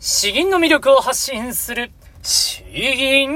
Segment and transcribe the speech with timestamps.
[0.00, 1.90] 詩吟の魅力を発信する、
[2.22, 3.28] 詩吟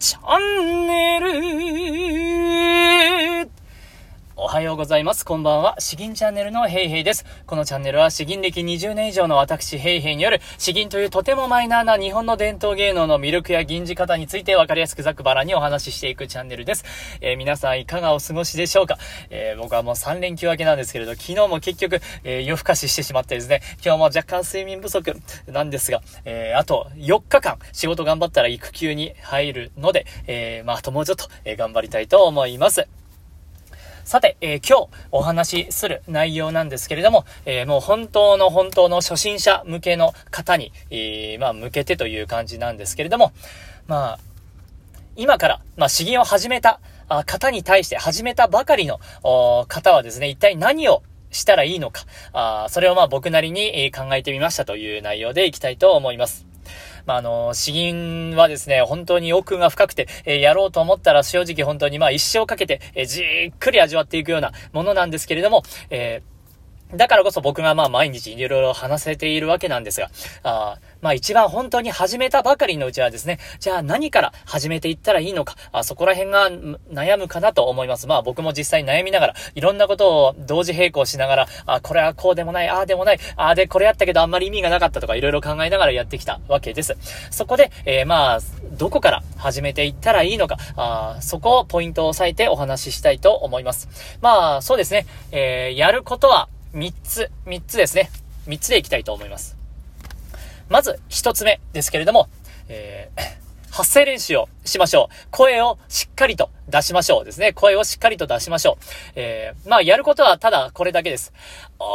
[0.00, 2.07] チャンネル。
[4.48, 5.26] おはようございます。
[5.26, 5.76] こんばんは。
[5.78, 7.26] 詩吟チャンネルのヘイヘイです。
[7.44, 16.86] このチャンネルは詩吟歴20年以上の私ヘイヘイによる詩吟というとてもマイナーな日本の伝統芸能の魅力や吟じ方についてわかりやすくざくばらにお話ししていくチャンネルです。
[17.20, 18.96] えー、皆さんいかがお過ごしでしょうか、
[19.28, 25.14] えー、僕はもう3連休明けなんですけれど、昨日も結局、えー、夜更かししてしまってですね、今日も若干睡眠不足
[25.46, 32.88] なんですが、えあと4日間仕事頑張ったら育休に入るので、えまあ、ともうちょっと、頑張りたいと思います。
[34.08, 43.32] さて、えー、今日お話しする内容なんですけれども、えー、もう本当の本当の初心者向けの方に、えー、まあ、向けてという感じなんですけれども、
[43.86, 44.18] まあ、
[45.14, 46.80] 今から、まあ、詩吟を始めた
[47.26, 48.98] 方に対して始めたばかりの
[49.68, 56.47] 方はですね、一体何をしたらいいのか、あそれをまあ僕なりに考えてみましたという内容でいきたいと思います。
[57.08, 66.37] まあ、あの、詩吟はですね、本当に奥が深くて、えー、やろうと思ったら正直本当にまあ一生かけて、えー、じっくり味わっていくようなものなんですけれども、えー
[66.94, 70.10] だからこそ僕がまあ毎日いろいろ話せているわけなんですが、
[70.42, 76.50] あまあ一番本当に始めたばかりのうちはですね、じゃあ何から始めていったらいいのか、あそこら辺が
[76.90, 78.06] 悩むかなと思います。
[78.06, 86.96] まあ僕も実際悩みながら、いろんなことを同時並行しながら、あ、これはこうでもない、ああでもない、ああでこれやったけどあんまり意味がなかったとかいろいろ考えながらやってきたわけです。
[87.30, 88.40] そこで、えー、まあ、
[88.72, 93.88] どこから始めていったらいいのか、あそこをポイントを押さえてお話ししたいと思います。
[94.20, 98.10] まあ、そうですね、えー、やることは、3つ、3つですね。
[98.46, 99.56] 3つでいきたいと思います。
[100.68, 102.28] まず、1つ目ですけれども、
[102.68, 103.38] えー、
[103.72, 105.14] 発声練習をしましょう。
[105.30, 107.52] 声をしっかりと出しましょうですね。
[107.52, 108.76] 声をしっかりと出しましょう。
[109.14, 111.32] えー、まあ、やることはただこれだけです。
[111.78, 111.88] あー、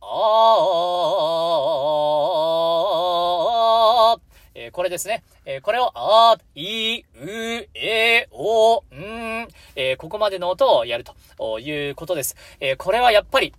[0.00, 4.20] あー、
[4.54, 5.22] えー、これですね。
[5.44, 12.36] えー、これを、あ、い、う、え、お、ん、えー、ここまでの音をやるということです。
[12.60, 13.52] えー、これはやっぱり、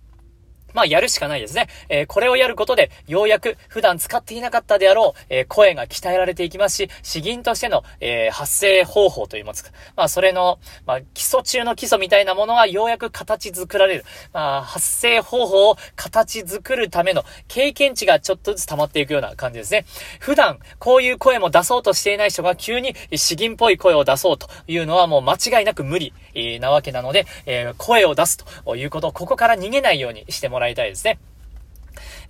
[0.74, 1.68] まあ、やるしかないですね。
[1.88, 9.70] えー、これをやることで、ようやく普段使っていなかったであろう、えー、声が鍛えられていきますし、詩吟としての、えー、発声方法といいますか。
[9.96, 14.04] まあ、それの、まあ、基礎中の基礎みたいなものがようやく形作られる。
[14.32, 19.84] まあ、発声方法を形作るための経験値がちょっとずつ溜まっていくような感じですね。
[20.18, 26.12] 普段、こういう声も出そうとしていない人が急に詩吟っぽい声を出そうというのはもう間違いなく無理、
[26.60, 31.18] なわけなので、え、声を出すということをここから逃げないようにしてもらいたいですね。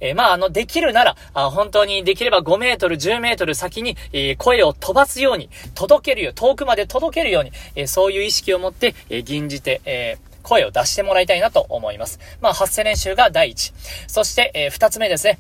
[0.01, 12.19] えー、まあ、あの、できるなら、あ本当にできれば5メートル、10メートル先に、えー、声を飛ばすように、届けるよ、遠くまで届けるように、えー、そういう意識を持って、え吟じて、え声を出してもらいたいなと思います。
[12.41, 13.73] まあ、発声練習が第一。
[14.07, 15.39] そして、えー、二つ目ですね。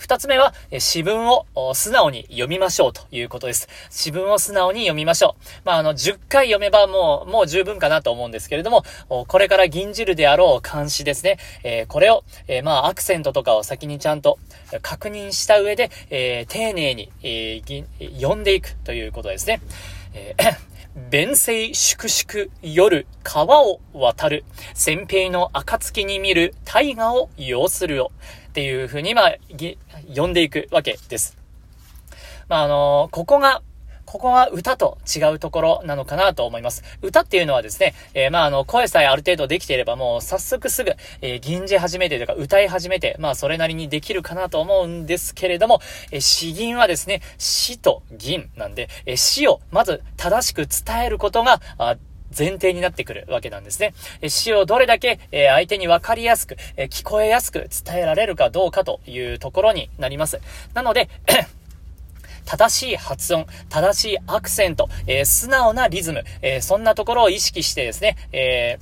[0.00, 1.44] 二つ目は、詩文を
[1.74, 3.68] 素直に読みましょうということです。
[3.90, 5.44] 詩文を素直に読みましょう。
[5.66, 8.82] まあ、あの、10回読めばもう、もう十分かなと思うんですけれども、
[9.28, 11.36] これから吟じるであろう漢詩ですね。
[11.64, 14.38] えー、これを、えー、まあ、アクセントとかを先にちゃんと
[14.80, 17.60] 確認した上で、えー、丁寧に、え
[18.18, 19.60] 読んでいくということですね。
[20.14, 20.34] え
[20.96, 24.44] 弁声粛々夜川を渡る。
[24.74, 28.10] 先兵の暁に見る大河を要するよ。
[28.48, 29.36] っていうふうに、まあ、
[30.14, 31.36] 呼んでいくわけです。
[32.48, 33.62] まあ、あのー、ここが、
[34.10, 36.82] ここが歌と違うところなのかなと思います。
[37.00, 51.96] 歌っていうのはですね、えー、まあ、あの、声さえある程度できていればもう早速すぐ、えー、吟じ始めてとか歌い始めて、まあ、それなりにできるかなと思うんですけれども、えー、詩吟はですね、詩と吟なんで、えー、詩をまず正しく伝えることが、あ
[52.36, 53.94] 前提になってくるわけなんですね。
[54.28, 60.40] 詩をどれだけ、相手にわかりやすく、聞こえやすく伝えられるかどうかというところになります。
[60.72, 61.08] なので、
[62.44, 68.78] 正しい発音、正しいアクセント、えー、素直なリズム、えー、そんなところを意識してですね、え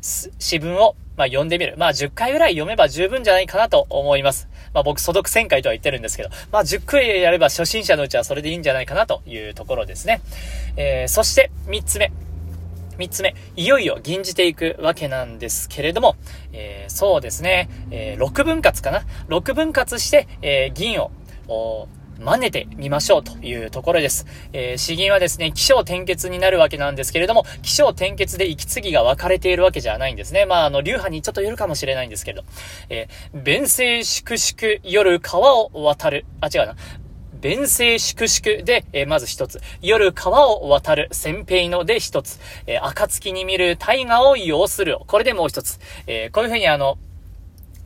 [0.00, 1.74] ー、詩文を、まあ、読んでみる。
[1.76, 4.48] まあ、10回ぐらい読めば十分じゃないかなと思います。
[4.72, 10.20] まあ、僕、所読1000回とは言ってるんですけど、まあ、10回やれば初心者のうちはそれでいいんじゃないかなというところですね。
[10.76, 12.10] えそして、3つ目。
[12.98, 16.16] 三つ目、いよいよ吟じていくわけなんですけれども、
[16.52, 21.10] えー、そうですね、えー、6分割かな ?6 分割して、えー、銀を、
[22.18, 24.26] 真似てみましょうというところです。
[24.52, 30.46] えー、詩吟はですね、気象転結になるわけなんですけれども、気象転結で息継ぎが分かれているわけじゃないんですね。
[30.46, 32.44] まあ、あの、流派にちょっとよるかもしれないんですけれど、
[32.88, 36.26] えー、弁声粛々夜川を渡る。
[36.40, 36.76] あ、違うな。
[37.42, 39.60] 弁声粛々で、えー、まず一つ。
[39.80, 42.38] 夜川を渡る先兵ので一つ。
[42.66, 44.98] えー、暁に見る大河を要する。
[45.08, 45.80] これでもう一つ。
[46.06, 46.98] えー、こういうふうにあの、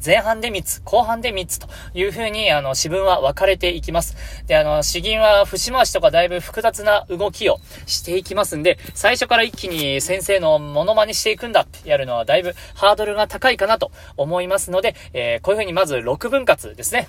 [0.05, 4.17] 前半で3つ、後半で3つという風に、あの、詩文は分かれていきます。
[4.47, 17.09] で、あの、詩吟は節回しとかだいぶ複雑な動きをしていきますんで、最初から一気に先生のモノマネしていくんだってやるのはだいぶハードルが高いかなと思いますので、えー、こういう風にまず6分割ですね。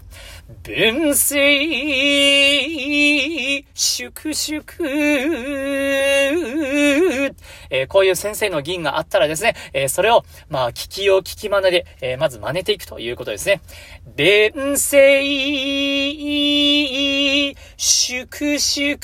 [0.64, 1.58] 分声、
[3.74, 4.64] 粛々、
[7.70, 13.62] えー、こういう先生の銀があったらですね、えー、それを、まあ、聞きを聞き真似で、え、まず真似ていくということですね。
[14.16, 15.24] 弁声、
[17.76, 18.98] 粛々、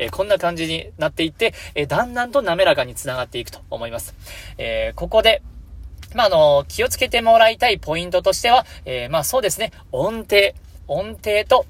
[0.00, 4.14] えこんな感じになっていって、えだんだんと滑らかに繋がっていくと思います。
[4.56, 5.42] えーここで、
[6.14, 10.54] まあ、あの、気をつけてもらいたいポイントとしては、えー、まあそうですね、音程、
[10.86, 11.66] 音程と、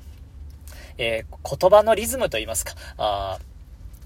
[0.99, 3.39] えー、言葉のリズムと言いますか、あ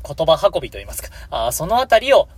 [0.02, 2.28] 言葉運びと言いますか、あそのあたりを、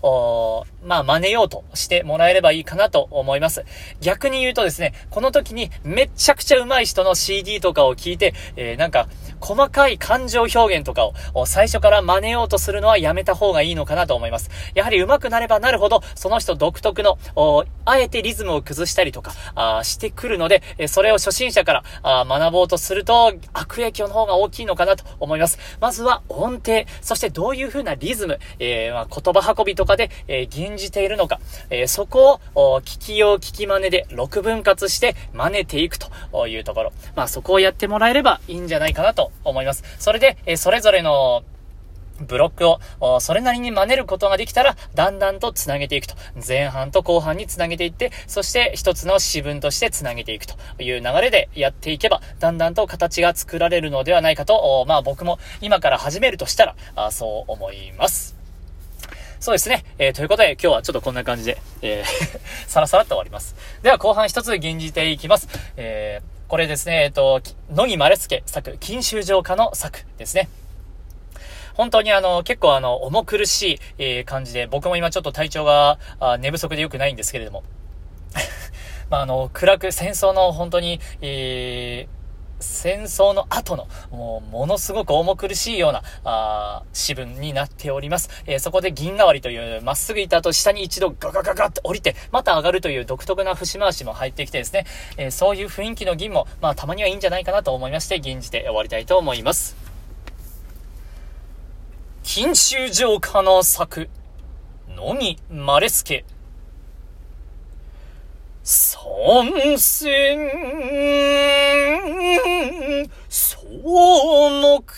[0.84, 3.64] まあ、真似ようとしてもらえればいいかなと思います。
[4.00, 9.08] 逆に言うとですね、この時にめちゃくちゃ上手い人の CD とかを聞いて、えー、なんか、
[9.40, 14.50] 細かい感情表現とかを最初から真似ようとするのはやめた方がいいのかなと思います。
[14.74, 17.18] やはり上手くなればなるほど、その人独特の、
[17.84, 25.58] あえてリズムを崩したりとか、あしてくるので、それを初心者からあ学ぼうとすると、悪影響の方が大きいのかなと思います。
[25.80, 31.40] まずは音程、そしてどういう風なリズム、えー、まあ、言葉運びとかで、えー、吟じているのか、
[31.70, 36.92] えー、そこを、聞きよう聞き真似で6分割して真似ていくというところ。
[37.14, 39.84] まあ、そこをやってもらえればいいんじゃないかなと思います。
[39.98, 41.44] それで、えそれぞれの
[42.24, 42.80] ブロックを、
[43.20, 46.14] それなりに真似ることができたら、だんだんと繋げていくと。
[46.46, 58.34] 前半と後半に繋げていって、そして一つの詩文として繋げていくという流れでやっていけば、だんだんと形が作られるのではないかと、まあ僕も今から始めるとしたら、あそう思います。
[59.40, 59.84] そうですね。
[59.98, 63.54] えー、ということで、今日はちょっとこんな感じで、えー さらさらっと終わります。
[63.82, 65.48] では、後半一つ吟じていきます。
[65.76, 70.48] えーこれですね、えっと、野木丸助作、金秋城下の作ですね。
[71.74, 77.62] 本当にあの、結構あの、重苦しい、えー、感じで、僕も今ちょっと体調が、あ寝不足で良くないんですけれども。
[79.10, 82.24] まあ、あの、暗く、戦争の本当に、えー、
[82.60, 88.30] 戦争の後の、もう、ものすごく重苦しいような、あ詩文になっております。
[88.46, 94.86] えー、そこで銀代わりという、まっすぐいた後、下に一度ガガガガって降りて、また上がるという独特な節回しも入ってきてですね、
[95.16, 99.83] えー、そういう雰囲気の銀も、まあ、たまにはいいんじゃないかなと思いまして、銀じて終わりたいと思います。
[102.26, 104.08] 金秋城下の作、
[104.88, 106.24] のみ、まれすけ。
[108.62, 110.48] 参戦、
[113.28, 114.94] 草木、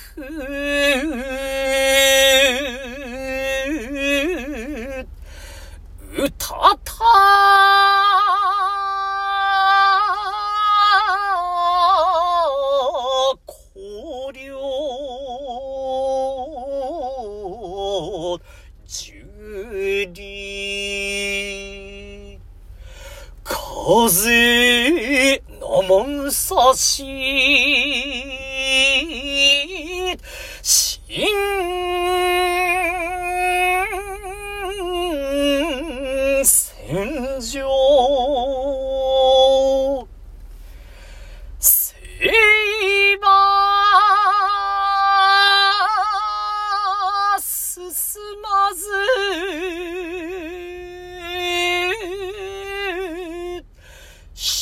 [24.09, 27.26] ぜのもさし、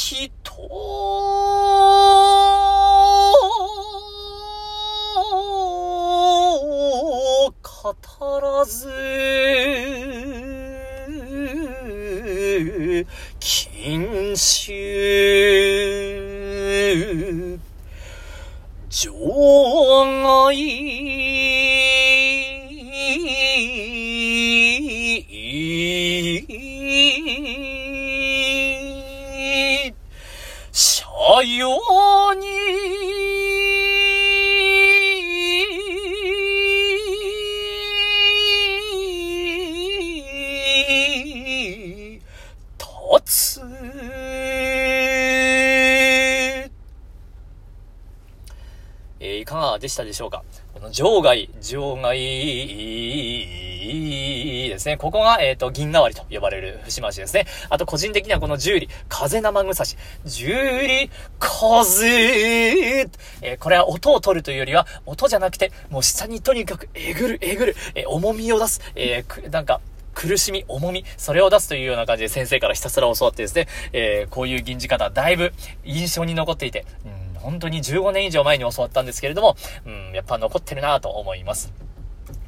[0.06, 0.28] 人
[0.60, 0.64] を
[7.62, 7.94] 語
[8.38, 8.90] らず、
[13.40, 14.74] 禁酒、
[18.90, 20.54] 場外、
[49.84, 50.42] でしたでしょうか？
[50.72, 52.22] この場外、場外、い
[54.66, 54.96] いですね。
[54.96, 57.46] ここが、えっ、ー、と、銀代わりと呼ばれる節回しですね。
[57.68, 62.06] あと、個人的にはこの十里、風生草し、十里、風、
[63.02, 69.82] えー、これは音を取るというよりは、音じゃなくて、もう下にとにかくえぐる、えぐる、えー、重みを出す、えー、なんか、
[70.14, 75.52] 苦しみ、重み、それを出すというような感じで先生からひたすら教わってですね、えー、こういう銀字方、だいぶ
[75.84, 81.72] 印象に残っていて、うん、本当に15年以上前に教わったんですけれども、うん、やっぱ残ってるなと思います。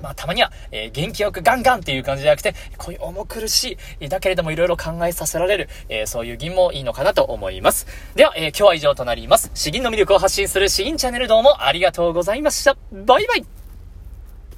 [0.02, 7.86] まあ、たまには、えー、元気よくガンガンっていう感じじゃなくて、こういう重苦しい、だけれどもいろいろ考えさせられる、えー、そういう銀もいいのかなと思います。
[8.14, 9.50] では、えー、今日は以上となります。
[9.54, 12.76] 詩吟の魅力を発信する詩吟チャンネルどうもありがとうございました。
[12.92, 13.55] バイバイ